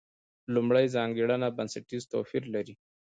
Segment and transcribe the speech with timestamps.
[0.53, 2.75] لومړۍ ځانګړنه بنسټیز توپیر لري.